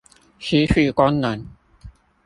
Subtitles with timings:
[0.39, 1.45] 失去功能